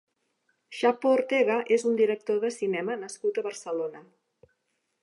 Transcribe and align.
Xapo 0.79 1.09
Ortega 1.17 1.57
és 1.77 1.85
un 1.91 2.01
director 2.01 2.41
de 2.47 2.53
cinema 2.57 2.97
nascut 3.05 3.39
a 3.43 3.47
Barcelona. 3.51 4.05